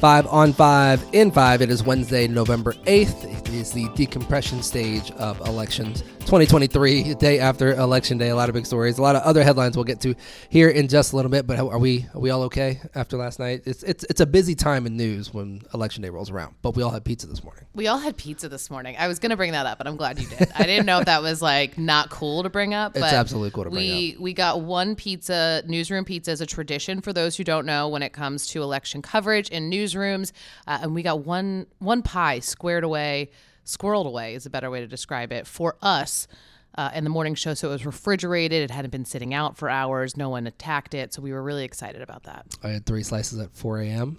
Five 0.00 0.26
on 0.26 0.52
five 0.52 1.04
in 1.12 1.30
five. 1.30 1.62
It 1.62 1.70
is 1.70 1.82
Wednesday, 1.82 2.28
November 2.28 2.74
8th. 2.84 3.43
Is 3.54 3.70
the 3.70 3.88
decompression 3.94 4.64
stage 4.64 5.12
of 5.12 5.38
elections 5.46 6.02
2023, 6.20 7.14
day 7.14 7.38
after 7.38 7.72
election 7.74 8.18
day. 8.18 8.30
A 8.30 8.34
lot 8.34 8.48
of 8.48 8.54
big 8.54 8.66
stories, 8.66 8.98
a 8.98 9.02
lot 9.02 9.14
of 9.14 9.22
other 9.22 9.44
headlines 9.44 9.76
we'll 9.76 9.84
get 9.84 10.00
to 10.00 10.14
here 10.48 10.68
in 10.70 10.88
just 10.88 11.12
a 11.12 11.16
little 11.16 11.30
bit. 11.30 11.46
But 11.46 11.58
are 11.60 11.78
we 11.78 12.06
are 12.14 12.20
we 12.20 12.30
all 12.30 12.42
okay 12.44 12.80
after 12.94 13.16
last 13.16 13.38
night? 13.38 13.62
It's 13.66 13.82
it's 13.82 14.02
it's 14.04 14.20
a 14.20 14.26
busy 14.26 14.54
time 14.54 14.86
in 14.86 14.96
news 14.96 15.32
when 15.32 15.62
election 15.72 16.02
day 16.02 16.08
rolls 16.08 16.30
around. 16.30 16.54
But 16.62 16.74
we 16.74 16.82
all 16.82 16.90
had 16.90 17.04
pizza 17.04 17.26
this 17.26 17.44
morning. 17.44 17.64
We 17.74 17.86
all 17.86 17.98
had 17.98 18.16
pizza 18.16 18.48
this 18.48 18.70
morning. 18.70 18.96
I 18.98 19.06
was 19.06 19.18
going 19.18 19.30
to 19.30 19.36
bring 19.36 19.52
that 19.52 19.66
up, 19.66 19.78
but 19.78 19.86
I'm 19.86 19.96
glad 19.96 20.18
you 20.18 20.26
did. 20.26 20.50
I 20.56 20.64
didn't 20.64 20.86
know 20.86 20.98
if 21.00 21.04
that 21.04 21.22
was 21.22 21.40
like 21.40 21.78
not 21.78 22.10
cool 22.10 22.42
to 22.42 22.48
bring 22.48 22.74
up. 22.74 22.92
It's 22.96 23.00
but 23.00 23.12
absolutely 23.12 23.50
cool 23.50 23.64
to 23.64 23.70
bring 23.70 23.90
up. 23.90 23.96
we, 23.96 24.16
We 24.18 24.32
got 24.32 24.62
one 24.62 24.96
pizza. 24.96 25.62
Newsroom 25.66 26.04
pizza 26.04 26.32
is 26.32 26.40
a 26.40 26.46
tradition 26.46 27.00
for 27.02 27.12
those 27.12 27.36
who 27.36 27.44
don't 27.44 27.66
know 27.66 27.88
when 27.88 28.02
it 28.02 28.12
comes 28.12 28.48
to 28.48 28.62
election 28.62 29.02
coverage 29.02 29.48
in 29.50 29.70
newsrooms, 29.70 30.32
uh, 30.66 30.78
and 30.82 30.94
we 30.94 31.02
got 31.02 31.20
one 31.20 31.66
one 31.78 32.02
pie 32.02 32.40
squared 32.40 32.82
away, 32.82 33.30
squirreled 33.64 34.06
away 34.06 34.34
is 34.34 34.46
a 34.46 34.50
better 34.50 34.70
way 34.70 34.80
to 34.80 34.86
describe 34.86 35.32
it 35.32 35.46
for 35.46 35.76
us. 35.82 36.26
Uh, 36.76 36.90
in 36.92 37.04
the 37.04 37.10
morning 37.10 37.36
show, 37.36 37.54
so 37.54 37.68
it 37.68 37.70
was 37.70 37.86
refrigerated. 37.86 38.60
It 38.60 38.72
hadn't 38.72 38.90
been 38.90 39.04
sitting 39.04 39.32
out 39.32 39.56
for 39.56 39.70
hours. 39.70 40.16
No 40.16 40.28
one 40.28 40.48
attacked 40.48 40.92
it, 40.92 41.14
so 41.14 41.22
we 41.22 41.32
were 41.32 41.40
really 41.40 41.62
excited 41.62 42.02
about 42.02 42.24
that. 42.24 42.46
I 42.64 42.70
had 42.70 42.84
three 42.84 43.04
slices 43.04 43.38
at 43.38 43.54
4 43.54 43.78
a.m. 43.82 44.18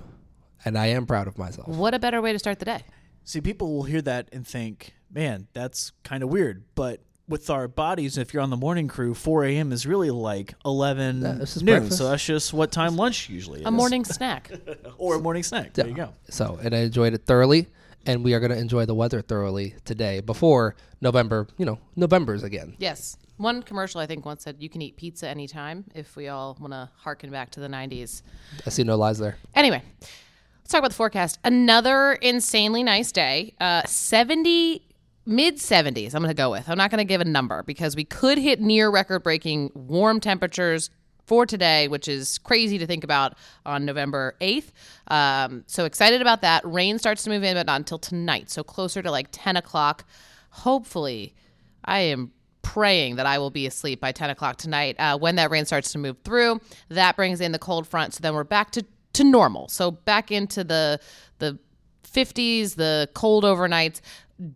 and 0.64 0.78
I 0.78 0.86
am 0.88 1.06
proud 1.06 1.28
of 1.28 1.38
myself. 1.38 1.68
What 1.68 1.94
a 1.94 2.00
better 2.00 2.22
way 2.22 2.32
to 2.32 2.40
start 2.40 2.60
the 2.60 2.66
day! 2.66 2.84
See, 3.26 3.42
people 3.42 3.74
will 3.76 3.84
hear 3.84 4.02
that 4.04 4.30
and 4.32 4.48
think, 4.48 4.94
man, 5.12 5.48
that's 5.52 5.92
kind 6.04 6.24
of 6.24 6.30
weird. 6.30 6.64
But 6.76 7.02
with 7.28 7.50
our 7.50 7.68
bodies, 7.68 8.18
if 8.18 8.34
you're 8.34 8.42
on 8.42 8.52
the 8.52 8.56
morning 8.56 8.88
crew, 8.88 9.14
4 9.14 9.44
a.m. 9.44 9.74
is 9.74 9.86
really 9.86 10.10
like 10.12 10.54
11 10.64 11.24
Yeah, 11.24 11.32
noon. 11.34 11.66
breakfast. 11.66 11.98
So 11.98 12.08
that's 12.10 12.26
just 12.26 12.54
what 12.54 12.72
time 12.72 12.96
lunch 12.96 13.28
usually 13.28 13.60
is. 13.60 13.66
A 13.66 13.72
morning 13.72 14.06
snack. 14.06 14.50
or 14.98 15.16
a 15.16 15.20
morning 15.20 15.44
snack. 15.44 15.74
There 15.74 15.90
you 15.90 15.94
go. 15.94 16.14
So, 16.30 16.58
and 16.64 16.74
I 16.74 16.78
enjoyed 16.84 17.14
it 17.14 17.26
thoroughly, 17.26 17.68
and 18.06 18.24
we 18.24 18.34
are 18.34 18.40
going 18.40 18.52
to 18.52 18.58
enjoy 18.58 18.86
the 18.86 18.96
weather 18.96 19.22
thoroughly 19.22 19.76
today 19.84 20.22
before 20.22 20.76
November. 21.02 21.48
You 21.58 21.66
know, 21.66 21.80
November's 21.96 22.44
again. 22.44 22.76
Yes. 22.78 23.18
One 23.38 23.64
commercial 23.64 24.00
I 24.00 24.06
think 24.06 24.26
once 24.26 24.44
said 24.44 24.58
you 24.60 24.70
can 24.70 24.82
eat 24.82 24.96
pizza 24.96 25.28
anytime 25.28 25.86
if 25.94 26.16
we 26.16 26.30
all 26.30 26.58
want 26.60 26.74
to 26.74 26.90
harken 26.96 27.32
back 27.32 27.52
to 27.52 27.60
the 27.60 27.68
90s. 27.68 28.22
I 28.66 28.70
see 28.70 28.84
no 28.84 28.96
lies 28.96 29.20
there. 29.20 29.38
Anyway, 29.54 29.82
let's 30.00 30.72
talk 30.72 30.80
about 30.80 30.92
the 30.92 30.96
forecast. 30.96 31.40
Another 31.44 32.14
insanely 32.14 32.84
nice 32.84 33.12
day. 33.12 33.54
Uh, 33.60 33.84
70, 33.84 34.88
mid 35.26 35.58
70s, 35.58 36.14
I'm 36.14 36.22
going 36.22 36.30
to 36.30 36.34
go 36.34 36.52
with. 36.52 36.70
I'm 36.70 36.78
not 36.78 36.92
going 36.92 37.00
to 37.00 37.06
give 37.06 37.20
a 37.20 37.26
number 37.26 37.64
because 37.64 37.96
we 37.96 38.06
could 38.06 38.38
hit 38.38 38.62
near 38.62 38.90
record 38.90 39.24
breaking 39.24 39.72
warm 39.74 40.22
temperatures 40.22 40.90
for 41.26 41.46
today, 41.46 41.88
which 41.88 42.08
is 42.08 42.38
crazy 42.40 42.78
to 42.78 42.88
think 42.88 43.04
about 43.04 43.36
on 43.66 43.86
November 43.86 44.36
8th. 44.42 44.72
Um, 45.08 45.64
so 45.68 45.86
excited 45.86 46.22
about 46.22 46.42
that. 46.42 46.66
Rain 46.66 47.00
starts 47.00 47.24
to 47.24 47.30
move 47.30 47.44
in, 47.44 47.56
but 47.56 47.66
not 47.66 47.78
until 47.78 48.00
tonight. 48.00 48.50
So 48.50 48.64
closer 48.64 49.02
to 49.02 49.12
like 49.12 49.28
10 49.32 49.58
o'clock. 49.58 50.06
Hopefully, 50.52 51.36
I 51.84 52.00
am 52.00 52.32
praying 52.62 53.16
that 53.18 53.26
I 53.26 53.38
will 53.38 53.52
be 53.52 53.68
asleep 53.68 54.00
by 54.00 54.12
10 54.12 54.32
o'clock 54.32 54.58
tonight. 54.58 54.96
Uh, 55.00 55.18
when 55.18 55.36
that 55.36 55.52
rain 55.52 55.66
starts 55.66 55.92
to 55.92 55.98
move 55.98 56.18
through, 56.24 56.60
that 56.90 57.16
brings 57.16 57.42
in 57.42 57.52
the 57.52 57.60
cold 57.60 57.88
front. 57.88 58.14
So 58.14 58.20
then 58.22 58.34
we're 58.34 58.44
back 58.44 58.72
to, 58.72 58.86
to 59.14 59.24
normal. 59.24 59.68
So 59.68 59.92
back 59.92 60.32
into 60.32 60.64
the 60.64 61.00
the 61.40 61.60
50s, 62.04 62.76
the 62.76 63.10
cold 63.14 63.44
overnights. 63.44 64.02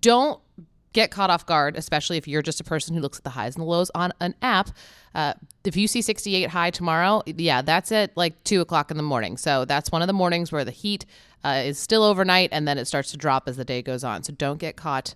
Don't 0.02 0.40
get 0.94 1.12
caught 1.12 1.30
off 1.30 1.46
guard, 1.46 1.76
especially 1.76 2.18
if 2.18 2.28
you're 2.28 2.42
just 2.42 2.60
a 2.60 2.64
person 2.64 2.96
who 2.96 3.02
looks 3.02 3.18
at 3.18 3.24
the 3.24 3.30
highs 3.32 3.56
and 3.56 3.62
the 3.62 3.70
lows 3.70 3.92
on 3.94 4.12
an 4.20 4.36
app. 4.42 4.70
Uh, 5.14 5.34
if 5.64 5.76
you 5.76 5.88
see 5.88 6.02
68 6.02 6.50
high 6.50 6.72
tomorrow, 6.72 7.22
yeah, 7.26 7.62
that's 7.62 7.92
at 7.92 8.16
like 8.16 8.44
two 8.44 8.62
o'clock 8.62 8.92
in 8.92 8.98
the 8.98 9.04
morning. 9.04 9.38
So 9.38 9.66
that's 9.66 9.92
one 9.92 10.02
of 10.02 10.08
the 10.08 10.14
mornings 10.14 10.52
where 10.52 10.66
the 10.66 10.72
heat 10.72 11.06
uh, 11.44 11.62
is 11.66 11.80
still 11.80 12.04
overnight 12.04 12.50
and 12.52 12.68
then 12.68 12.78
it 12.78 12.86
starts 12.86 13.12
to 13.12 13.18
drop 13.18 13.48
as 13.48 13.58
the 13.58 13.66
day 13.66 13.82
goes 13.82 14.04
on. 14.04 14.24
So 14.24 14.34
don't 14.34 14.60
get 14.60 14.76
caught 14.76 15.16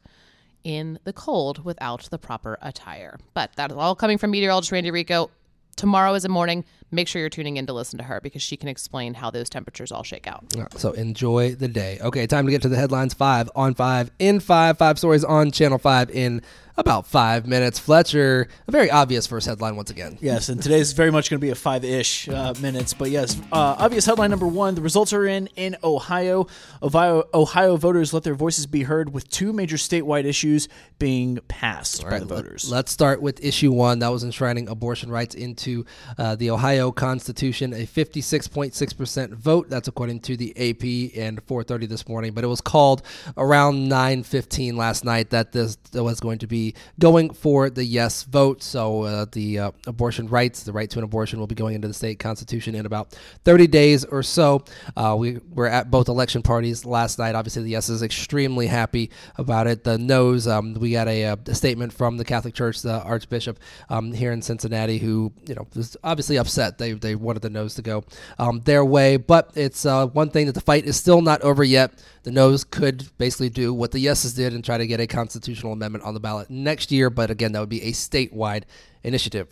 in 0.63 0.99
the 1.03 1.13
cold 1.13 1.65
without 1.65 2.03
the 2.09 2.17
proper 2.17 2.57
attire. 2.61 3.19
But 3.33 3.51
that's 3.55 3.73
all 3.73 3.95
coming 3.95 4.17
from 4.17 4.31
meteorologist 4.31 4.71
Randi 4.71 4.91
Rico. 4.91 5.29
Tomorrow 5.75 6.13
is 6.13 6.23
a 6.23 6.29
morning. 6.29 6.63
Make 6.93 7.07
sure 7.07 7.19
you're 7.19 7.29
tuning 7.29 7.57
in 7.57 7.65
to 7.65 7.73
listen 7.73 7.97
to 7.97 8.03
her 8.03 8.21
because 8.21 8.43
she 8.43 8.55
can 8.55 8.69
explain 8.69 9.15
how 9.15 9.31
those 9.31 9.49
temperatures 9.49 9.91
all 9.91 10.03
shake 10.03 10.27
out. 10.27 10.45
So 10.77 10.91
enjoy 10.91 11.55
the 11.55 11.67
day. 11.67 11.97
Okay, 12.01 12.27
time 12.27 12.45
to 12.45 12.51
get 12.51 12.61
to 12.61 12.69
the 12.69 12.77
headlines. 12.77 13.13
Five 13.15 13.49
on 13.55 13.73
five 13.73 14.11
in 14.19 14.39
five. 14.39 14.77
Five 14.77 14.99
stories 14.99 15.23
on 15.23 15.51
Channel 15.51 15.79
Five 15.79 16.11
in 16.11 16.41
about 16.75 17.05
five 17.05 17.45
minutes. 17.45 17.77
Fletcher, 17.77 18.47
a 18.67 18.71
very 18.71 18.89
obvious 18.89 19.27
first 19.27 19.45
headline 19.45 19.75
once 19.75 19.91
again. 19.91 20.17
Yes, 20.21 20.49
and 20.49 20.61
today's 20.61 20.93
very 20.93 21.11
much 21.11 21.29
going 21.29 21.39
to 21.39 21.45
be 21.45 21.51
a 21.51 21.55
five-ish 21.55 22.27
uh, 22.29 22.55
minutes. 22.59 22.95
But 22.95 23.11
yes, 23.11 23.39
uh, 23.51 23.75
obvious 23.77 24.05
headline 24.05 24.31
number 24.31 24.47
one: 24.47 24.75
the 24.75 24.81
results 24.81 25.13
are 25.13 25.25
in 25.25 25.47
in 25.55 25.77
Ohio. 25.83 26.47
Ohio. 26.81 27.23
Ohio 27.33 27.77
voters 27.77 28.13
let 28.13 28.23
their 28.23 28.35
voices 28.35 28.65
be 28.65 28.83
heard 28.83 29.13
with 29.13 29.29
two 29.29 29.53
major 29.53 29.77
statewide 29.77 30.25
issues 30.25 30.67
being 30.99 31.39
passed 31.47 32.03
by 32.03 32.19
the 32.19 32.25
voters. 32.25 32.69
Let's 32.71 32.91
start 32.91 33.21
with 33.21 33.43
issue 33.43 33.71
one. 33.71 33.99
That 33.99 34.09
was 34.09 34.23
enshrining 34.23 34.67
abortion 34.67 35.11
rights 35.11 35.35
into 35.35 35.85
uh, 36.17 36.35
the 36.35 36.49
Ohio 36.51 36.82
Constitution. 36.91 37.73
A 37.73 37.85
56.6% 37.85 39.33
vote. 39.33 39.69
That's 39.69 39.87
according 39.87 40.21
to 40.21 40.37
the 40.37 40.51
AP 40.51 41.17
and 41.17 41.45
4:30 41.45 41.87
this 41.87 42.07
morning. 42.07 42.33
But 42.33 42.43
it 42.43 42.47
was 42.47 42.61
called 42.61 43.01
around 43.37 43.89
9:15 43.89 44.75
last 44.75 45.05
night 45.05 45.29
that 45.31 45.51
this 45.51 45.77
was 45.93 46.19
going 46.19 46.39
to 46.39 46.47
be 46.47 46.73
going 46.99 47.31
for 47.31 47.69
the 47.69 47.83
yes 47.83 48.23
vote. 48.23 48.63
So 48.63 49.03
uh, 49.03 49.25
the 49.31 49.59
uh, 49.59 49.71
abortion 49.87 50.27
rights, 50.27 50.63
the 50.63 50.73
right 50.73 50.89
to 50.89 50.99
an 50.99 51.03
abortion, 51.03 51.39
will 51.39 51.47
be 51.47 51.55
going 51.55 51.75
into 51.75 51.87
the 51.87 51.93
state 51.93 52.19
constitution 52.19 52.75
in 52.75 52.85
about 52.85 53.13
30 53.45 53.67
days 53.67 54.05
or 54.05 54.23
so. 54.23 54.63
Uh, 54.95 55.15
we 55.17 55.39
were 55.53 55.67
at 55.67 55.91
both 55.91 56.07
election 56.07 56.41
parties 56.41 56.85
last 56.85 57.19
night. 57.19 57.35
Obviously, 57.35 57.63
the 57.63 57.69
yes 57.69 57.89
is 57.89 58.03
extremely 58.03 58.67
happy 58.67 59.09
about 59.37 59.67
it. 59.67 59.83
The 59.83 59.97
no's, 59.97 60.47
um, 60.47 60.73
we 60.75 60.91
got 60.91 61.07
a, 61.07 61.23
a 61.23 61.55
statement 61.55 61.93
from 61.93 62.17
the 62.17 62.25
Catholic 62.25 62.53
Church, 62.53 62.81
the 62.81 63.01
Archbishop 63.01 63.59
um, 63.89 64.11
here 64.11 64.31
in 64.31 64.41
Cincinnati, 64.41 64.97
who 64.97 65.31
you 65.47 65.55
know 65.55 65.67
was 65.75 65.97
obviously 66.03 66.37
upset. 66.37 66.72
They 66.77 66.93
they 66.93 67.15
wanted 67.15 67.41
the 67.41 67.49
no's 67.49 67.75
to 67.75 67.81
go 67.81 68.03
um, 68.37 68.61
their 68.61 68.83
way, 68.83 69.17
but 69.17 69.51
it's 69.55 69.85
uh, 69.85 70.07
one 70.07 70.29
thing 70.29 70.45
that 70.47 70.53
the 70.53 70.61
fight 70.61 70.85
is 70.85 70.97
still 70.97 71.21
not 71.21 71.41
over 71.41 71.63
yet. 71.63 72.03
The 72.23 72.31
no's 72.31 72.63
could 72.63 73.09
basically 73.17 73.49
do 73.49 73.73
what 73.73 73.91
the 73.91 73.99
yeses 73.99 74.33
did 74.33 74.53
and 74.53 74.63
try 74.63 74.77
to 74.77 74.87
get 74.87 74.99
a 74.99 75.07
constitutional 75.07 75.73
amendment 75.73 76.03
on 76.03 76.13
the 76.13 76.19
ballot 76.19 76.49
next 76.49 76.91
year, 76.91 77.09
but 77.09 77.29
again, 77.29 77.51
that 77.51 77.59
would 77.59 77.69
be 77.69 77.83
a 77.83 77.91
statewide 77.91 78.63
initiative. 79.03 79.47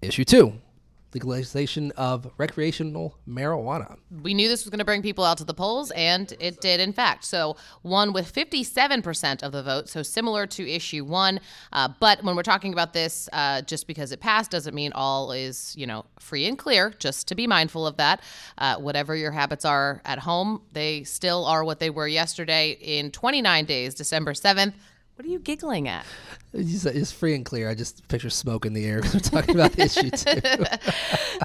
Issue 0.00 0.24
two 0.24 0.60
legalization 1.14 1.90
of 1.92 2.30
recreational 2.36 3.16
marijuana. 3.28 3.96
We 4.22 4.34
knew 4.34 4.48
this 4.48 4.64
was 4.64 4.70
going 4.70 4.78
to 4.78 4.84
bring 4.84 5.02
people 5.02 5.24
out 5.24 5.38
to 5.38 5.44
the 5.44 5.54
polls, 5.54 5.90
and 5.92 6.32
it 6.38 6.60
did, 6.60 6.80
in 6.80 6.92
fact. 6.92 7.24
So, 7.24 7.56
one 7.82 8.12
with 8.12 8.32
57% 8.32 9.42
of 9.42 9.52
the 9.52 9.62
vote, 9.62 9.88
so 9.88 10.02
similar 10.02 10.46
to 10.46 10.70
issue 10.70 11.04
one. 11.04 11.40
Uh, 11.72 11.88
but 11.98 12.22
when 12.22 12.36
we're 12.36 12.42
talking 12.42 12.72
about 12.72 12.92
this, 12.92 13.28
uh, 13.32 13.62
just 13.62 13.86
because 13.86 14.12
it 14.12 14.20
passed 14.20 14.50
doesn't 14.50 14.74
mean 14.74 14.92
all 14.92 15.32
is, 15.32 15.74
you 15.76 15.86
know, 15.86 16.04
free 16.18 16.46
and 16.46 16.58
clear, 16.58 16.94
just 16.98 17.28
to 17.28 17.34
be 17.34 17.46
mindful 17.46 17.86
of 17.86 17.96
that. 17.96 18.22
Uh, 18.58 18.76
whatever 18.76 19.16
your 19.16 19.30
habits 19.30 19.64
are 19.64 20.02
at 20.04 20.18
home, 20.18 20.62
they 20.72 21.04
still 21.04 21.44
are 21.46 21.64
what 21.64 21.80
they 21.80 21.90
were 21.90 22.08
yesterday 22.08 22.72
in 22.80 23.10
29 23.10 23.64
days, 23.64 23.94
December 23.94 24.32
7th. 24.32 24.74
What 25.18 25.26
are 25.26 25.30
you 25.30 25.40
giggling 25.40 25.88
at? 25.88 26.06
It's 26.52 26.86
it's 26.86 27.10
free 27.10 27.34
and 27.34 27.44
clear. 27.44 27.68
I 27.68 27.74
just 27.74 28.06
picture 28.06 28.30
smoke 28.30 28.64
in 28.64 28.72
the 28.72 28.86
air 28.86 29.00
because 29.02 29.14
we're 29.14 29.18
talking 29.18 29.56
about 29.56 29.72
the 29.72 29.82
issue 29.82 30.10
too. 30.10 30.64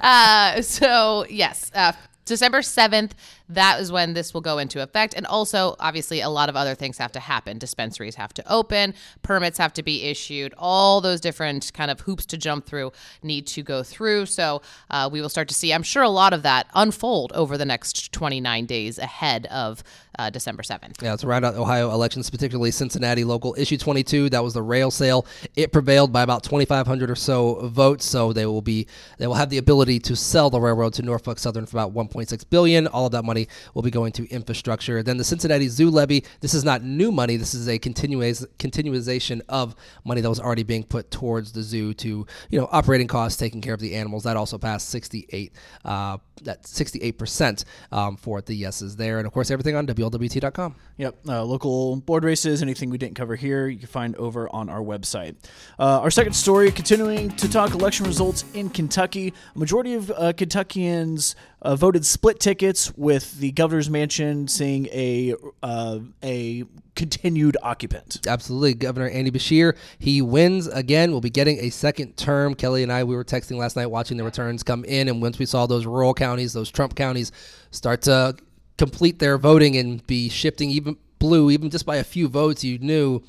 uh, 0.00 0.62
so 0.62 1.26
yes, 1.28 1.72
uh, 1.74 1.90
December 2.24 2.60
7th, 2.60 3.10
that 3.48 3.80
is 3.80 3.92
when 3.92 4.14
this 4.14 4.32
will 4.32 4.40
go 4.40 4.58
into 4.58 4.82
effect. 4.82 5.14
And 5.14 5.26
also, 5.26 5.76
obviously, 5.78 6.20
a 6.20 6.28
lot 6.28 6.48
of 6.48 6.56
other 6.56 6.74
things 6.74 6.98
have 6.98 7.12
to 7.12 7.20
happen. 7.20 7.58
Dispensaries 7.58 8.14
have 8.14 8.32
to 8.34 8.52
open, 8.52 8.94
permits 9.22 9.58
have 9.58 9.72
to 9.74 9.82
be 9.82 10.04
issued, 10.04 10.54
all 10.56 11.00
those 11.00 11.20
different 11.20 11.72
kind 11.74 11.90
of 11.90 12.00
hoops 12.00 12.26
to 12.26 12.36
jump 12.36 12.66
through 12.66 12.92
need 13.22 13.46
to 13.48 13.62
go 13.62 13.82
through. 13.82 14.26
So 14.26 14.62
uh, 14.90 15.08
we 15.12 15.20
will 15.20 15.28
start 15.28 15.48
to 15.48 15.54
see, 15.54 15.72
I'm 15.72 15.82
sure, 15.82 16.02
a 16.02 16.08
lot 16.08 16.32
of 16.32 16.42
that 16.42 16.66
unfold 16.74 17.32
over 17.32 17.58
the 17.58 17.64
next 17.64 18.12
29 18.12 18.66
days 18.66 18.98
ahead 18.98 19.46
of 19.46 19.82
uh, 20.18 20.30
December 20.30 20.62
7th. 20.62 21.02
Yeah, 21.02 21.14
it's 21.14 21.24
around 21.24 21.44
Ohio 21.44 21.90
elections, 21.90 22.30
particularly 22.30 22.70
Cincinnati 22.70 23.24
local 23.24 23.54
issue 23.58 23.76
22. 23.76 24.30
That 24.30 24.44
was 24.44 24.54
the 24.54 24.62
rail 24.62 24.90
sale. 24.90 25.26
It 25.56 25.72
prevailed 25.72 26.12
by 26.12 26.22
about 26.22 26.44
2,500 26.44 27.10
or 27.10 27.16
so 27.16 27.66
votes. 27.68 28.04
So 28.04 28.32
they 28.32 28.46
will 28.46 28.62
be 28.62 28.86
they 29.18 29.26
will 29.26 29.34
have 29.34 29.50
the 29.50 29.58
ability 29.58 29.98
to 30.00 30.16
sell 30.16 30.50
the 30.50 30.60
railroad 30.60 30.94
to 30.94 31.02
Norfolk 31.02 31.38
Southern 31.38 31.66
for 31.66 31.78
about 31.78 31.94
1.6 31.94 32.44
billion. 32.48 32.86
All 32.86 33.06
of 33.06 33.12
that 33.12 33.24
money 33.24 33.33
money 33.34 33.48
will 33.74 33.82
be 33.82 33.90
going 33.90 34.12
to 34.12 34.28
infrastructure. 34.30 35.02
Then 35.02 35.16
the 35.16 35.24
Cincinnati 35.24 35.68
Zoo 35.68 35.90
levy. 35.90 36.24
This 36.40 36.54
is 36.54 36.64
not 36.64 36.82
new 36.82 37.10
money. 37.10 37.36
This 37.36 37.54
is 37.54 37.68
a 37.68 37.78
continuation 37.78 39.42
of 39.48 39.74
money 40.04 40.20
that 40.20 40.28
was 40.28 40.40
already 40.40 40.62
being 40.62 40.84
put 40.84 41.10
towards 41.10 41.52
the 41.52 41.62
zoo 41.62 41.92
to 41.94 42.26
you 42.50 42.60
know 42.60 42.68
operating 42.70 43.08
costs, 43.08 43.38
taking 43.38 43.60
care 43.60 43.74
of 43.74 43.80
the 43.80 43.94
animals. 43.96 44.22
That 44.24 44.36
also 44.36 44.58
passed 44.58 44.88
68 44.90 45.52
uh, 45.84 46.18
that 46.42 46.66
68 46.66 47.18
percent 47.18 47.64
um, 47.90 48.16
for 48.16 48.40
the 48.40 48.54
yeses 48.54 48.96
there, 48.96 49.18
and 49.18 49.26
of 49.26 49.32
course 49.32 49.50
everything 49.50 49.74
on 49.74 49.86
WLWT.com. 49.86 50.76
Yep, 50.96 51.16
uh, 51.28 51.42
local 51.42 51.96
board 51.96 52.22
races, 52.22 52.62
anything 52.62 52.90
we 52.90 52.98
didn't 52.98 53.16
cover 53.16 53.34
here, 53.34 53.66
you 53.66 53.78
can 53.78 53.88
find 53.88 54.14
over 54.16 54.48
on 54.54 54.68
our 54.68 54.80
website. 54.80 55.34
Uh, 55.78 56.00
our 56.00 56.10
second 56.10 56.34
story, 56.34 56.70
continuing 56.70 57.30
to 57.30 57.50
talk 57.50 57.74
election 57.74 58.06
results 58.06 58.44
in 58.54 58.70
Kentucky. 58.70 59.34
Majority 59.56 59.94
of 59.94 60.10
uh, 60.12 60.32
Kentuckians 60.32 61.34
uh, 61.64 61.74
voted 61.74 62.04
split 62.04 62.38
tickets, 62.38 62.92
with 62.96 63.38
the 63.38 63.50
governor's 63.52 63.90
mansion 63.90 64.46
seeing 64.46 64.86
a 64.92 65.34
uh, 65.62 65.98
a 66.22 66.64
continued 66.94 67.56
occupant. 67.62 68.24
Absolutely, 68.28 68.74
Governor 68.74 69.08
Andy 69.08 69.30
Beshear, 69.30 69.76
he 69.98 70.22
wins 70.22 70.68
again. 70.68 71.10
We'll 71.10 71.20
be 71.20 71.30
getting 71.30 71.58
a 71.58 71.70
second 71.70 72.16
term. 72.16 72.54
Kelly 72.54 72.82
and 72.82 72.92
I, 72.92 73.02
we 73.02 73.16
were 73.16 73.24
texting 73.24 73.56
last 73.56 73.76
night, 73.76 73.86
watching 73.86 74.16
the 74.16 74.24
returns 74.24 74.62
come 74.62 74.84
in, 74.84 75.08
and 75.08 75.20
once 75.20 75.38
we 75.38 75.46
saw 75.46 75.66
those 75.66 75.86
rural 75.86 76.14
counties, 76.14 76.52
those 76.52 76.70
Trump 76.70 76.94
counties, 76.94 77.32
start 77.70 78.02
to 78.02 78.36
complete 78.76 79.18
their 79.18 79.38
voting 79.38 79.76
and 79.76 80.06
be 80.06 80.28
shifting 80.28 80.70
even 80.70 80.96
blue, 81.18 81.50
even 81.50 81.70
just 81.70 81.86
by 81.86 81.96
a 81.96 82.04
few 82.04 82.28
votes, 82.28 82.62
you 82.62 82.78
knew 82.78 83.22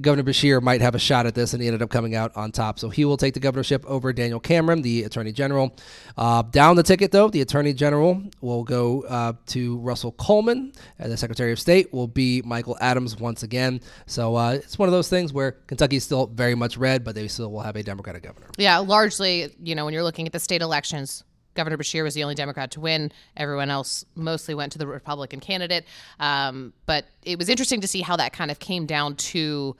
Governor 0.00 0.24
Beshear 0.24 0.62
might 0.62 0.80
have 0.80 0.94
a 0.94 0.98
shot 0.98 1.26
at 1.26 1.34
this, 1.34 1.52
and 1.52 1.62
he 1.62 1.68
ended 1.68 1.82
up 1.82 1.90
coming 1.90 2.14
out 2.14 2.36
on 2.36 2.52
top. 2.52 2.78
So 2.78 2.90
he 2.90 3.04
will 3.04 3.16
take 3.16 3.34
the 3.34 3.40
governorship 3.40 3.84
over 3.86 4.12
Daniel 4.12 4.40
Cameron, 4.40 4.82
the 4.82 5.04
Attorney 5.04 5.32
General. 5.32 5.74
Uh, 6.16 6.42
down 6.42 6.76
the 6.76 6.82
ticket, 6.82 7.12
though, 7.12 7.28
the 7.28 7.40
Attorney 7.40 7.72
General 7.72 8.22
will 8.40 8.64
go 8.64 9.02
uh, 9.02 9.32
to 9.46 9.78
Russell 9.78 10.12
Coleman, 10.12 10.72
and 10.98 11.10
the 11.10 11.16
Secretary 11.16 11.52
of 11.52 11.60
State 11.60 11.92
will 11.92 12.08
be 12.08 12.42
Michael 12.42 12.76
Adams 12.80 13.18
once 13.18 13.42
again. 13.42 13.80
So 14.06 14.36
uh, 14.36 14.52
it's 14.52 14.78
one 14.78 14.88
of 14.88 14.92
those 14.92 15.08
things 15.08 15.32
where 15.32 15.52
Kentucky 15.52 15.96
is 15.96 16.04
still 16.04 16.26
very 16.26 16.54
much 16.54 16.76
red, 16.76 17.04
but 17.04 17.14
they 17.14 17.28
still 17.28 17.50
will 17.50 17.60
have 17.60 17.76
a 17.76 17.82
Democratic 17.82 18.22
governor. 18.22 18.46
Yeah, 18.58 18.78
largely, 18.78 19.54
you 19.62 19.74
know, 19.74 19.84
when 19.84 19.94
you're 19.94 20.04
looking 20.04 20.26
at 20.26 20.32
the 20.32 20.40
state 20.40 20.62
elections, 20.62 21.24
Governor 21.54 21.76
Beshear 21.76 22.02
was 22.02 22.14
the 22.14 22.22
only 22.22 22.34
Democrat 22.34 22.70
to 22.72 22.80
win. 22.80 23.12
Everyone 23.36 23.70
else 23.70 24.04
mostly 24.14 24.54
went 24.54 24.72
to 24.72 24.78
the 24.78 24.86
Republican 24.86 25.40
candidate. 25.40 25.84
Um, 26.18 26.72
but 26.86 27.06
it 27.22 27.38
was 27.38 27.48
interesting 27.48 27.80
to 27.80 27.88
see 27.88 28.02
how 28.02 28.16
that 28.16 28.32
kind 28.32 28.50
of 28.50 28.58
came 28.58 28.86
down 28.86 29.16
to 29.16 29.76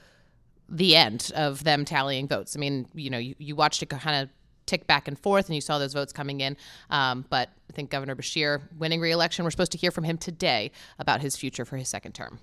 the 0.68 0.96
end 0.96 1.32
of 1.34 1.64
them 1.64 1.84
tallying 1.84 2.28
votes. 2.28 2.56
I 2.56 2.58
mean, 2.58 2.86
you 2.94 3.10
know, 3.10 3.18
you, 3.18 3.34
you 3.38 3.56
watched 3.56 3.82
it 3.82 3.86
kind 3.86 4.22
of 4.22 4.28
tick 4.66 4.86
back 4.86 5.08
and 5.08 5.18
forth 5.18 5.46
and 5.46 5.54
you 5.54 5.60
saw 5.60 5.78
those 5.78 5.92
votes 5.92 6.12
coming 6.12 6.40
in. 6.40 6.56
Um, 6.90 7.24
but 7.28 7.50
I 7.68 7.72
think 7.72 7.90
Governor 7.90 8.14
Beshear 8.14 8.62
winning 8.78 9.00
reelection, 9.00 9.44
we're 9.44 9.50
supposed 9.50 9.72
to 9.72 9.78
hear 9.78 9.90
from 9.90 10.04
him 10.04 10.16
today 10.16 10.70
about 10.98 11.20
his 11.20 11.36
future 11.36 11.64
for 11.64 11.76
his 11.76 11.88
second 11.88 12.12
term. 12.12 12.38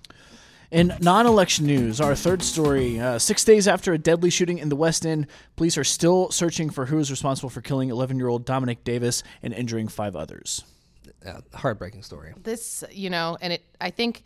In 0.70 0.94
non 1.00 1.26
election 1.26 1.66
news, 1.66 1.98
our 2.00 2.14
third 2.14 2.42
story 2.42 3.00
uh, 3.00 3.18
six 3.18 3.42
days 3.42 3.66
after 3.66 3.94
a 3.94 3.98
deadly 3.98 4.28
shooting 4.28 4.58
in 4.58 4.68
the 4.68 4.76
West 4.76 5.06
End, 5.06 5.26
police 5.56 5.78
are 5.78 5.84
still 5.84 6.30
searching 6.30 6.68
for 6.68 6.86
who 6.86 6.98
is 6.98 7.10
responsible 7.10 7.48
for 7.48 7.62
killing 7.62 7.88
11 7.88 8.18
year 8.18 8.28
old 8.28 8.44
Dominic 8.44 8.84
Davis 8.84 9.22
and 9.42 9.54
injuring 9.54 9.88
five 9.88 10.14
others. 10.14 10.64
Uh, 11.24 11.40
heartbreaking 11.54 12.02
story. 12.02 12.34
This, 12.42 12.84
you 12.90 13.08
know, 13.08 13.38
and 13.40 13.54
it, 13.54 13.64
I 13.80 13.90
think 13.90 14.24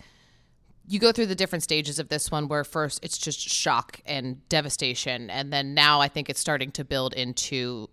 you 0.89 0.99
go 0.99 1.13
through 1.13 1.27
the 1.27 1.37
different 1.37 1.63
stages 1.63 2.01
of 2.01 2.09
this 2.09 2.31
one 2.31 2.49
where 2.49 2.65
first 2.65 2.99
it's 3.05 3.19
just 3.19 3.39
shock 3.39 4.01
and 4.05 4.47
devastation. 4.49 5.31
And 5.31 5.53
then 5.53 5.75
now 5.75 6.01
I 6.01 6.09
think 6.09 6.29
it's 6.29 6.41
starting 6.41 6.73
to 6.73 6.85
build 6.85 7.15
into 7.15 7.89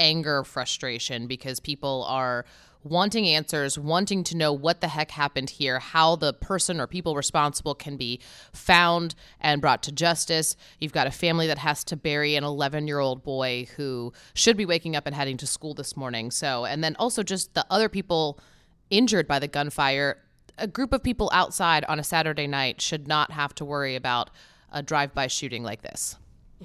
anger, 0.00 0.42
frustration 0.42 1.26
because 1.26 1.60
people 1.60 2.04
are 2.08 2.46
wanting 2.82 3.28
answers, 3.28 3.78
wanting 3.78 4.24
to 4.24 4.36
know 4.36 4.52
what 4.52 4.80
the 4.80 4.88
heck 4.88 5.10
happened 5.10 5.50
here, 5.50 5.78
how 5.78 6.16
the 6.16 6.32
person 6.32 6.80
or 6.80 6.86
people 6.86 7.14
responsible 7.14 7.74
can 7.74 7.96
be 7.98 8.18
found 8.52 9.14
and 9.38 9.60
brought 9.60 9.82
to 9.82 9.92
justice. 9.92 10.56
You've 10.78 10.92
got 10.92 11.06
a 11.06 11.10
family 11.10 11.46
that 11.46 11.58
has 11.58 11.84
to 11.84 11.96
bury 11.96 12.36
an 12.36 12.44
11 12.44 12.88
year 12.88 12.98
old 12.98 13.22
boy 13.22 13.66
who 13.76 14.12
should 14.32 14.56
be 14.56 14.64
waking 14.64 14.96
up 14.96 15.06
and 15.06 15.14
heading 15.14 15.36
to 15.38 15.46
school 15.46 15.74
this 15.74 15.96
morning. 15.96 16.30
So, 16.30 16.64
and 16.64 16.82
then 16.82 16.96
also 16.98 17.22
just 17.22 17.52
the 17.52 17.66
other 17.68 17.90
people 17.90 18.40
injured 18.88 19.28
by 19.28 19.38
the 19.38 19.48
gunfire. 19.48 20.18
A 20.56 20.66
group 20.66 20.92
of 20.92 21.02
people 21.02 21.30
outside 21.32 21.84
on 21.84 22.00
a 22.00 22.04
Saturday 22.04 22.46
night 22.46 22.80
should 22.80 23.06
not 23.06 23.30
have 23.32 23.54
to 23.56 23.64
worry 23.64 23.94
about 23.94 24.30
a 24.72 24.82
drive 24.82 25.14
by 25.14 25.26
shooting 25.26 25.62
like 25.62 25.82
this. 25.82 26.16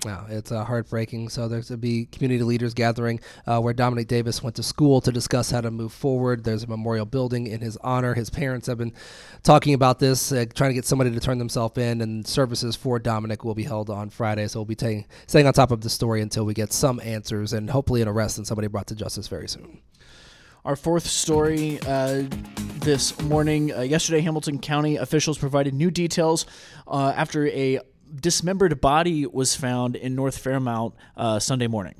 Wow, 0.03 0.25
it's 0.29 0.51
uh, 0.51 0.65
heartbreaking. 0.65 1.29
So 1.29 1.47
there's 1.47 1.69
to 1.69 1.77
be 1.77 2.05
community 2.07 2.43
leaders 2.43 2.73
gathering 2.73 3.21
uh, 3.47 3.61
where 3.61 3.73
Dominic 3.73 4.07
Davis 4.07 4.43
went 4.43 4.57
to 4.57 4.63
school 4.63 4.99
to 5.01 5.11
discuss 5.11 5.51
how 5.51 5.61
to 5.61 5.71
move 5.71 5.93
forward. 5.93 6.43
There's 6.43 6.63
a 6.63 6.67
memorial 6.67 7.05
building 7.05 7.47
in 7.47 7.61
his 7.61 7.77
honor. 7.77 8.13
His 8.13 8.29
parents 8.29 8.67
have 8.67 8.77
been 8.77 8.93
talking 9.43 9.73
about 9.73 9.99
this, 9.99 10.33
uh, 10.33 10.45
trying 10.53 10.71
to 10.71 10.73
get 10.73 10.85
somebody 10.85 11.11
to 11.11 11.19
turn 11.19 11.37
themselves 11.37 11.77
in, 11.77 12.01
and 12.01 12.27
services 12.27 12.75
for 12.75 12.99
Dominic 12.99 13.45
will 13.45 13.55
be 13.55 13.63
held 13.63 13.89
on 13.89 14.09
Friday. 14.09 14.47
So 14.47 14.59
we'll 14.59 14.65
be 14.65 14.75
t- 14.75 15.05
staying 15.27 15.47
on 15.47 15.53
top 15.53 15.71
of 15.71 15.79
the 15.79 15.89
story 15.89 16.21
until 16.21 16.43
we 16.43 16.53
get 16.53 16.73
some 16.73 16.99
answers 16.99 17.53
and 17.53 17.69
hopefully 17.69 18.01
an 18.01 18.09
arrest 18.09 18.37
and 18.37 18.45
somebody 18.45 18.67
brought 18.67 18.87
to 18.87 18.95
justice 18.95 19.29
very 19.29 19.47
soon. 19.47 19.79
Our 20.65 20.75
fourth 20.75 21.05
story 21.05 21.79
uh, 21.87 22.23
this 22.79 23.21
morning. 23.21 23.71
Uh, 23.71 23.81
yesterday, 23.81 24.19
Hamilton 24.21 24.59
County 24.59 24.97
officials 24.97 25.37
provided 25.37 25.73
new 25.73 25.91
details 25.91 26.47
uh, 26.87 27.13
after 27.15 27.47
a 27.47 27.79
dismembered 28.13 28.79
body 28.81 29.25
was 29.25 29.55
found 29.55 29.95
in 29.95 30.15
North 30.15 30.37
Fairmount 30.37 30.95
uh, 31.17 31.39
Sunday 31.39 31.67
morning. 31.67 31.95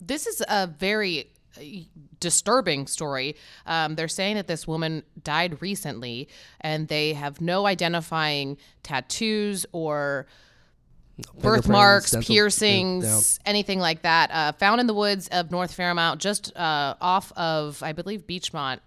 This 0.00 0.26
is 0.26 0.42
a 0.48 0.66
very 0.66 1.30
uh, 1.56 1.60
disturbing 2.20 2.86
story. 2.86 3.36
Um, 3.66 3.94
they're 3.94 4.08
saying 4.08 4.36
that 4.36 4.46
this 4.46 4.66
woman 4.66 5.02
died 5.22 5.60
recently, 5.60 6.28
and 6.60 6.88
they 6.88 7.14
have 7.14 7.40
no 7.40 7.66
identifying 7.66 8.56
tattoos 8.82 9.66
or 9.72 10.26
birthmarks, 11.38 12.14
piercings, 12.20 13.04
yeah. 13.44 13.50
anything 13.50 13.78
like 13.78 14.02
that. 14.02 14.30
Uh, 14.32 14.52
found 14.52 14.80
in 14.80 14.86
the 14.86 14.94
woods 14.94 15.28
of 15.28 15.50
North 15.50 15.74
Fairmount, 15.74 16.20
just 16.20 16.56
uh, 16.56 16.94
off 17.00 17.32
of, 17.32 17.82
I 17.82 17.92
believe, 17.92 18.26
Beechmont, 18.26 18.80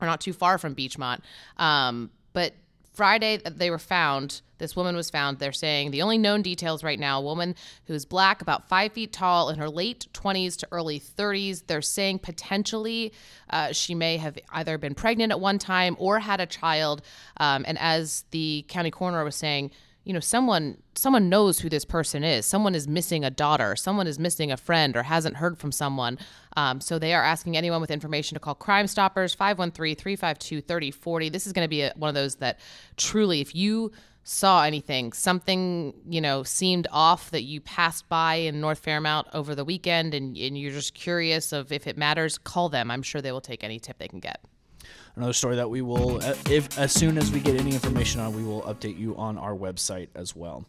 or 0.00 0.06
not 0.06 0.20
too 0.20 0.32
far 0.32 0.58
from 0.58 0.74
Beechmont. 0.74 1.20
Um, 1.56 2.10
but 2.32 2.54
Friday, 2.92 3.38
that 3.38 3.58
they 3.58 3.70
were 3.70 3.78
found. 3.78 4.42
This 4.58 4.76
woman 4.76 4.94
was 4.94 5.10
found. 5.10 5.38
They're 5.38 5.52
saying 5.52 5.90
the 5.90 6.02
only 6.02 6.18
known 6.18 6.42
details 6.42 6.84
right 6.84 6.98
now 6.98 7.18
a 7.18 7.24
woman 7.24 7.56
who's 7.86 8.04
black, 8.04 8.42
about 8.42 8.68
five 8.68 8.92
feet 8.92 9.12
tall, 9.12 9.48
in 9.48 9.58
her 9.58 9.68
late 9.68 10.06
20s 10.12 10.56
to 10.58 10.68
early 10.70 11.00
30s. 11.00 11.64
They're 11.66 11.82
saying 11.82 12.20
potentially 12.20 13.12
uh, 13.50 13.72
she 13.72 13.94
may 13.94 14.18
have 14.18 14.38
either 14.50 14.78
been 14.78 14.94
pregnant 14.94 15.32
at 15.32 15.40
one 15.40 15.58
time 15.58 15.96
or 15.98 16.18
had 16.20 16.40
a 16.40 16.46
child. 16.46 17.02
Um, 17.38 17.64
and 17.66 17.78
as 17.78 18.24
the 18.30 18.64
county 18.68 18.90
coroner 18.90 19.24
was 19.24 19.36
saying, 19.36 19.72
you 20.04 20.12
know 20.12 20.20
someone 20.20 20.78
someone 20.94 21.28
knows 21.28 21.60
who 21.60 21.68
this 21.68 21.84
person 21.84 22.24
is. 22.24 22.44
Someone 22.46 22.74
is 22.74 22.88
missing 22.88 23.24
a 23.24 23.30
daughter. 23.30 23.76
Someone 23.76 24.06
is 24.06 24.18
missing 24.18 24.50
a 24.52 24.56
friend 24.56 24.96
or 24.96 25.04
hasn't 25.04 25.36
heard 25.36 25.58
from 25.58 25.72
someone. 25.72 26.18
Um, 26.56 26.80
so 26.80 26.98
they 26.98 27.14
are 27.14 27.22
asking 27.22 27.56
anyone 27.56 27.80
with 27.80 27.90
information 27.90 28.34
to 28.34 28.40
call 28.40 28.54
crime 28.54 28.86
stoppers 28.86 29.34
513-352-3040 29.36 31.32
this 31.32 31.46
is 31.46 31.52
going 31.52 31.64
to 31.64 31.68
be 31.68 31.82
a, 31.82 31.92
one 31.96 32.08
of 32.08 32.14
those 32.14 32.34
that 32.36 32.60
truly 32.96 33.40
if 33.40 33.54
you 33.54 33.90
saw 34.22 34.62
anything 34.64 35.12
something 35.12 35.94
you 36.06 36.20
know 36.20 36.42
seemed 36.42 36.86
off 36.92 37.30
that 37.30 37.42
you 37.42 37.60
passed 37.60 38.06
by 38.10 38.34
in 38.34 38.60
north 38.60 38.80
fairmount 38.80 39.26
over 39.32 39.54
the 39.54 39.64
weekend 39.64 40.12
and, 40.12 40.36
and 40.36 40.58
you're 40.58 40.72
just 40.72 40.92
curious 40.92 41.52
of 41.52 41.72
if 41.72 41.86
it 41.86 41.96
matters 41.96 42.36
call 42.36 42.68
them. 42.68 42.90
I'm 42.90 43.02
sure 43.02 43.22
they 43.22 43.32
will 43.32 43.40
take 43.40 43.64
any 43.64 43.78
tip 43.78 43.96
they 43.98 44.08
can 44.08 44.20
get 44.20 44.44
another 45.16 45.32
story 45.32 45.56
that 45.56 45.68
we 45.68 45.82
will, 45.82 46.22
uh, 46.22 46.34
if 46.50 46.78
as 46.78 46.92
soon 46.92 47.18
as 47.18 47.30
we 47.30 47.40
get 47.40 47.58
any 47.60 47.72
information 47.72 48.20
on, 48.20 48.34
we 48.34 48.42
will 48.42 48.62
update 48.62 48.98
you 48.98 49.16
on 49.16 49.36
our 49.38 49.54
website 49.54 50.08
as 50.14 50.34
well. 50.34 50.64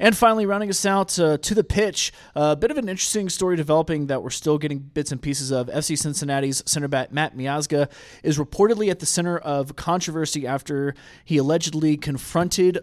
And 0.00 0.16
finally, 0.16 0.46
rounding 0.46 0.70
us 0.70 0.86
out 0.86 1.18
uh, 1.18 1.38
to 1.38 1.54
the 1.54 1.64
pitch, 1.64 2.12
a 2.34 2.38
uh, 2.38 2.54
bit 2.54 2.70
of 2.70 2.78
an 2.78 2.88
interesting 2.88 3.28
story 3.28 3.56
developing 3.56 4.06
that 4.06 4.22
we're 4.22 4.30
still 4.30 4.58
getting 4.58 4.78
bits 4.78 5.12
and 5.12 5.20
pieces 5.20 5.50
of. 5.50 5.66
FC 5.68 5.98
Cincinnati's 5.98 6.62
center 6.66 6.88
back 6.88 7.12
Matt 7.12 7.36
Miazga 7.36 7.90
is 8.22 8.38
reportedly 8.38 8.90
at 8.90 8.98
the 8.98 9.06
center 9.06 9.38
of 9.38 9.76
controversy 9.76 10.46
after 10.46 10.94
he 11.24 11.36
allegedly 11.36 11.96
confronted 11.96 12.80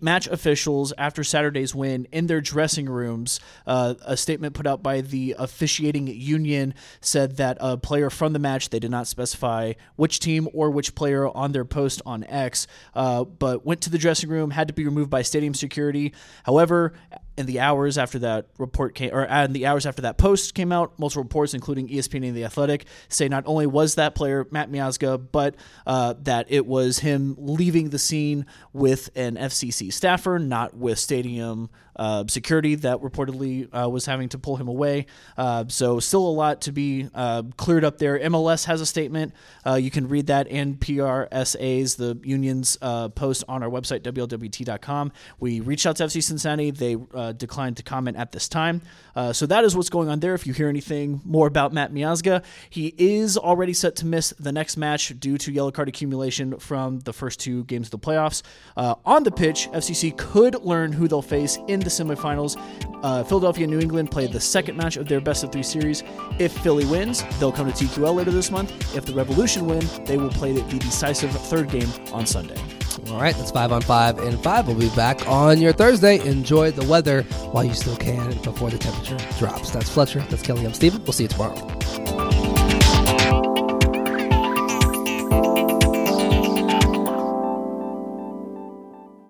match 0.00 0.26
officials 0.26 0.92
after 0.98 1.24
Saturday's 1.24 1.74
win 1.74 2.06
in 2.12 2.26
their 2.26 2.40
dressing 2.40 2.88
rooms. 2.88 3.40
Uh, 3.66 3.94
a 4.04 4.16
statement 4.16 4.54
put 4.54 4.66
out 4.66 4.82
by 4.82 5.00
the 5.00 5.34
officiating 5.38 6.06
union 6.06 6.74
said 7.00 7.36
that 7.38 7.56
a 7.60 7.76
player 7.76 8.10
from 8.10 8.32
the 8.32 8.38
match, 8.38 8.70
they 8.70 8.78
did 8.78 8.90
not 8.90 9.06
specify 9.06 9.72
which 9.96 10.20
team 10.20 10.43
or 10.52 10.70
which 10.70 10.94
player 10.94 11.28
on 11.28 11.52
their 11.52 11.64
post 11.64 12.02
on 12.04 12.24
X, 12.24 12.66
uh, 12.94 13.24
but 13.24 13.64
went 13.64 13.80
to 13.82 13.90
the 13.90 13.98
dressing 13.98 14.28
room, 14.28 14.50
had 14.50 14.68
to 14.68 14.74
be 14.74 14.84
removed 14.84 15.10
by 15.10 15.22
stadium 15.22 15.54
security. 15.54 16.12
However, 16.44 16.92
in 17.36 17.46
the 17.46 17.60
hours 17.60 17.98
after 17.98 18.18
that 18.20 18.46
report 18.58 18.94
came, 18.94 19.12
or 19.12 19.24
in 19.24 19.52
the 19.52 19.66
hours 19.66 19.86
after 19.86 20.02
that 20.02 20.18
post 20.18 20.54
came 20.54 20.72
out, 20.72 20.98
multiple 20.98 21.22
reports, 21.22 21.54
including 21.54 21.88
ESPN 21.88 22.26
and 22.26 22.36
The 22.36 22.44
Athletic, 22.44 22.86
say 23.08 23.28
not 23.28 23.44
only 23.46 23.66
was 23.66 23.96
that 23.96 24.14
player 24.14 24.46
Matt 24.50 24.70
Miazga, 24.70 25.24
but 25.32 25.56
uh, 25.86 26.14
that 26.22 26.46
it 26.48 26.66
was 26.66 27.00
him 27.00 27.36
leaving 27.38 27.90
the 27.90 27.98
scene 27.98 28.46
with 28.72 29.10
an 29.16 29.36
FCC 29.36 29.92
staffer, 29.92 30.38
not 30.38 30.76
with 30.76 30.98
stadium 30.98 31.70
uh, 31.96 32.24
security 32.28 32.74
that 32.74 32.98
reportedly 32.98 33.68
uh, 33.72 33.88
was 33.88 34.06
having 34.06 34.28
to 34.30 34.38
pull 34.38 34.56
him 34.56 34.68
away. 34.68 35.06
Uh, 35.36 35.64
so, 35.68 36.00
still 36.00 36.26
a 36.26 36.30
lot 36.30 36.62
to 36.62 36.72
be 36.72 37.08
uh, 37.14 37.42
cleared 37.56 37.84
up 37.84 37.98
there. 37.98 38.18
MLS 38.18 38.64
has 38.64 38.80
a 38.80 38.86
statement. 38.86 39.32
Uh, 39.64 39.74
you 39.74 39.90
can 39.90 40.08
read 40.08 40.26
that 40.26 40.48
in 40.48 40.76
PSRA's, 40.76 41.96
the 41.96 42.18
union's 42.24 42.76
uh, 42.82 43.08
post 43.10 43.44
on 43.48 43.62
our 43.62 43.70
website, 43.70 44.00
WLWT.com. 44.00 45.12
We 45.38 45.60
reached 45.60 45.86
out 45.86 45.96
to 45.96 46.04
FC 46.04 46.22
Cincinnati. 46.22 46.70
They 46.70 46.96
Uh, 47.24 47.32
declined 47.32 47.76
to 47.78 47.82
comment 47.82 48.18
at 48.18 48.32
this 48.32 48.48
time. 48.48 48.82
Uh, 49.16 49.32
so, 49.32 49.46
that 49.46 49.64
is 49.64 49.74
what's 49.74 49.88
going 49.88 50.10
on 50.10 50.20
there. 50.20 50.34
If 50.34 50.46
you 50.46 50.52
hear 50.52 50.68
anything 50.68 51.22
more 51.24 51.46
about 51.46 51.72
Matt 51.72 51.90
Miazga, 51.90 52.44
he 52.68 52.94
is 52.98 53.38
already 53.38 53.72
set 53.72 53.96
to 53.96 54.06
miss 54.06 54.34
the 54.38 54.52
next 54.52 54.76
match 54.76 55.18
due 55.18 55.38
to 55.38 55.50
yellow 55.50 55.70
card 55.70 55.88
accumulation 55.88 56.58
from 56.58 57.00
the 57.00 57.12
first 57.14 57.40
two 57.40 57.64
games 57.64 57.86
of 57.86 57.92
the 57.92 57.98
playoffs. 57.98 58.42
Uh, 58.76 58.96
on 59.06 59.22
the 59.22 59.30
pitch, 59.30 59.68
FCC 59.72 60.14
could 60.16 60.62
learn 60.62 60.92
who 60.92 61.08
they'll 61.08 61.22
face 61.22 61.58
in 61.66 61.80
the 61.80 61.90
semifinals. 61.90 62.60
Uh, 63.02 63.24
Philadelphia 63.24 63.64
and 63.64 63.72
New 63.72 63.80
England 63.80 64.10
play 64.10 64.26
the 64.26 64.40
second 64.40 64.76
match 64.76 64.96
of 64.96 65.08
their 65.08 65.20
best 65.20 65.44
of 65.44 65.50
three 65.50 65.62
series. 65.62 66.02
If 66.38 66.52
Philly 66.58 66.84
wins, 66.84 67.24
they'll 67.38 67.52
come 67.52 67.72
to 67.72 67.84
TQL 67.84 68.14
later 68.14 68.32
this 68.32 68.50
month. 68.50 68.70
If 68.94 69.06
the 69.06 69.14
Revolution 69.14 69.66
win, 69.66 69.86
they 70.04 70.18
will 70.18 70.30
play 70.30 70.52
the 70.52 70.62
decisive 70.78 71.30
third 71.30 71.70
game 71.70 71.88
on 72.12 72.26
Sunday. 72.26 72.60
All 73.08 73.20
right, 73.20 73.34
that's 73.34 73.50
five 73.50 73.72
on 73.72 73.82
five 73.82 74.18
and 74.18 74.42
five. 74.42 74.66
We'll 74.66 74.78
be 74.78 74.88
back 74.90 75.26
on 75.28 75.60
your 75.60 75.72
Thursday. 75.72 76.24
Enjoy 76.26 76.70
the 76.70 76.86
weather 76.88 77.22
while 77.52 77.64
you 77.64 77.74
still 77.74 77.96
can 77.96 78.30
before 78.42 78.70
the 78.70 78.78
temperature 78.78 79.18
drops. 79.38 79.70
That's 79.70 79.88
Fletcher. 79.88 80.20
That's 80.30 80.42
Kelly. 80.42 80.64
I'm 80.64 80.74
Steven. 80.74 81.02
We'll 81.04 81.12
see 81.12 81.24
you 81.24 81.28
tomorrow. 81.28 81.54